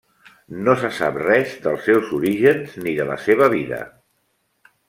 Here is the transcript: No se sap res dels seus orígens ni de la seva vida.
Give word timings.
No 0.67 0.73
se 0.83 0.89
sap 0.99 1.19
res 1.23 1.53
dels 1.67 1.85
seus 1.89 2.09
orígens 2.21 2.75
ni 2.87 2.97
de 3.01 3.09
la 3.13 3.19
seva 3.29 3.55
vida. 3.59 3.83